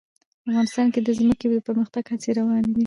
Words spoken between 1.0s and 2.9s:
د ځمکه د پرمختګ هڅې روانې دي.